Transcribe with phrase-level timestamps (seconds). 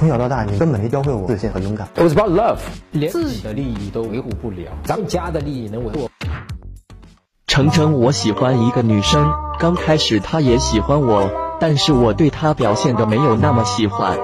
[0.00, 1.86] 从小到大，你根本没教会我自信和勇敢。
[1.94, 2.56] It was about love，
[2.90, 6.08] 连自己的利益都维护不了，咱们家的利益能维护？
[7.46, 11.28] 程程，我喜欢一个女生，刚开始她也喜欢我，
[11.60, 14.16] 但是我对她表现的没有那么喜欢。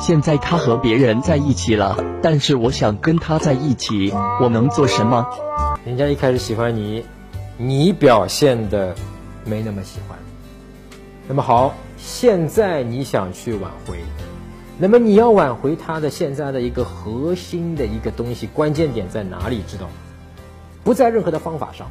[0.00, 5.28] 现在她和别人在一起了，但是我想跟她在一起，我能做什么？
[5.84, 7.04] 人家一开始喜欢你，
[7.56, 8.96] 你表现的
[9.44, 10.18] 没那么喜欢。
[11.28, 13.98] 那么好，现在你想去挽回，
[14.80, 19.60] 那么你要挽回他的现在的一个核心的一个东西，关键点在哪里？
[19.66, 19.92] 知道吗？
[20.84, 21.88] 不在任何的方法上，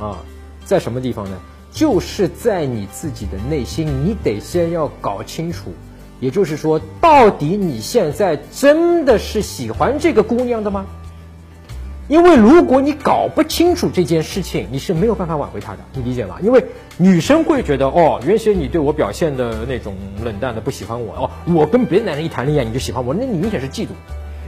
[0.00, 0.18] 啊，
[0.64, 1.38] 在什么地方呢？
[1.70, 5.70] 就是在你自己的内心，你得先要搞清楚，
[6.18, 10.86] 也就是说，到底你现在真的是喜欢这个姑娘的吗？
[12.08, 16.36] 因为如果你搞不清楚这件事情，你是没有办法挽回他的，你理解吗？
[16.42, 16.64] 因为
[16.96, 19.94] 女生会觉得，哦，原先你对我表现的那种
[20.24, 23.88] 冷淡的不喜欢我，哦，我跟别的男人一谈恋爱你就喜欢我，那你明显是嫉妒，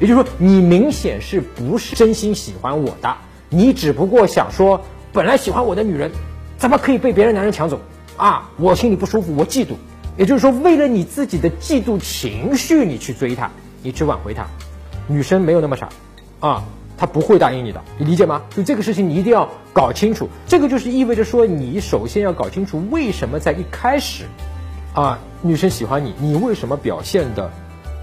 [0.01, 3.15] 也就是说你明显是不是真心喜欢我的，
[3.51, 4.81] 你只不过想说，
[5.13, 6.11] 本来喜欢我的女人，
[6.57, 7.79] 怎么可以被别的男人抢走
[8.17, 8.51] 啊？
[8.57, 9.75] 我心里不舒服，我嫉妒，
[10.17, 13.51] 也就是说为了你自己的嫉妒情绪，你去追她，
[13.83, 14.47] 你去挽回她，
[15.07, 15.91] 女生没有那么傻，
[16.41, 16.65] 啊。
[17.01, 18.43] 他不会答应你的，你理解吗？
[18.55, 24.25] 就这个事情你一定要搞清楚，这个就是意味着说，你首先要搞清楚为什么在一开始，
[24.93, 27.51] 啊，女生喜欢你，你为什么表现的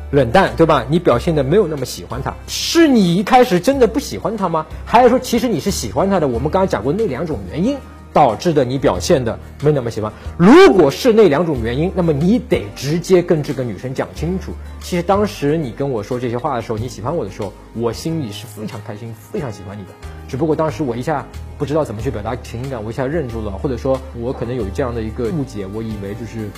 [0.10, 0.84] 冷淡，对吧？
[0.90, 4.66] 你表现的没有那么喜欢她，是你一开始真的不喜欢她吗？
[4.84, 6.28] 还是说其实你是喜欢她的？
[6.28, 7.78] 我们刚刚讲过那两种原因
[8.14, 10.12] 导致的你表现的没那么喜欢。
[10.38, 14.54] 如果是那两种原因，那么你得直接跟这个女生讲清楚。
[14.82, 19.90] 其实当时你跟我说这些话的时候，你喜欢我的时候，我心里是非常开心、非常喜欢你的。
[20.28, 21.26] 只不过当时我一下
[21.58, 26.50] 不知道怎么去表达情感，我一下愣住了，或者说我可能有这样的一个误解，我以为就是，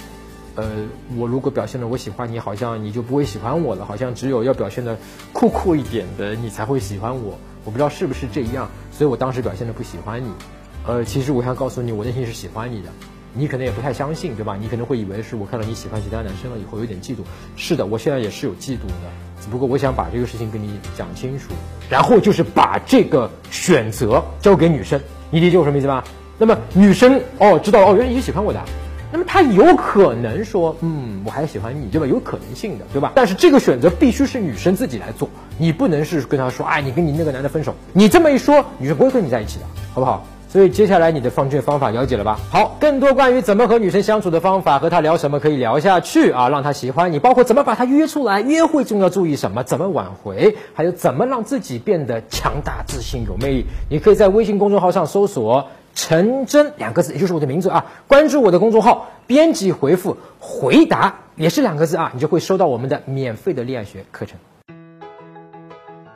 [0.55, 0.65] 呃，
[1.17, 4.97] 我如果表现的我喜欢你，好像你就不会喜欢我了，好像只有要表现的
[5.33, 7.37] 酷酷一点的，你才会喜欢我。
[7.65, 10.29] 我不知道是不是这样，所以我当时表现的不喜欢你。
[10.89, 12.89] 呃，其实我想告诉你，我内心是喜欢你的。
[13.31, 14.57] 你可能也不太相信，对吧？
[14.59, 17.17] 你可能会以为是我看到你喜欢其他男生了以后有点嫉妒。
[17.55, 19.05] 是的，我现在也是有嫉妒的，
[19.39, 21.51] 只不过我想把这个事情跟你讲清楚，
[21.91, 24.99] 然后就是把这个选择交给女生，
[25.29, 26.03] 你理解我什么意思吧？
[26.39, 28.59] 那么女生哦知道哦，原来你是喜欢我的，
[29.11, 32.07] 那么她有可能说，嗯，我还喜欢你，对吧？
[32.07, 33.11] 有可能性的，对吧？
[33.13, 35.29] 但是这个选择必须是女生自己来做，
[35.59, 40.25] 你不能是跟她说，哎，你跟你那个男的分手，你这么一说，女生不会跟你在一起的，好不好？
[40.49, 42.39] 所以接下来你的放卷方法了解了吧？
[42.49, 53.65] 好，更多关于怎么和女生相处的方法，和她聊什么可以聊下去啊，让她喜欢你，包括怎么把她约出来，约会中要注意什么，怎么挽回，还有怎么让自己变得强大、自信、有魅力。
[53.91, 64.39] 你可以在微信公众号上搜索“陈真”两个字，也就是我的名字啊，关注我的公众号，编辑回复“回答”也是两个字啊，你就会收到我们的免费的恋爱学课程。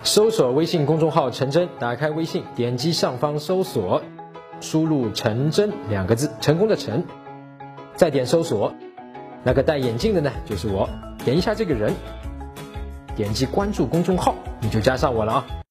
[0.02, 4.02] 搜索微信公众号“陈真”，打开微信，点击上方搜索。
[4.64, 7.04] 输入“成真”两个字，成功的成，
[7.96, 8.74] 再点搜索，
[9.44, 10.90] 那个戴眼镜的呢，就是我。
[11.26, 11.94] 点一下这个人，
[13.14, 15.63] 点击关注公众号，你就加上我了啊。